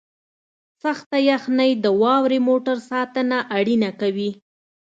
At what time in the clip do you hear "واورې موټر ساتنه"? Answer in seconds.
2.01-3.37